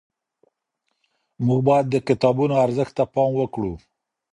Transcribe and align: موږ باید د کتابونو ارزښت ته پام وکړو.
موږ 1.45 1.59
باید 1.67 1.85
د 1.89 1.95
کتابونو 2.07 2.53
ارزښت 2.65 2.93
ته 2.97 3.03
پام 3.13 3.29
وکړو. 3.37 3.73